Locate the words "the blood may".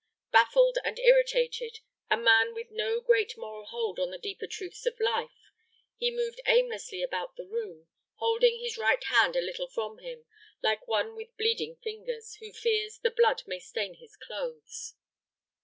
12.97-13.59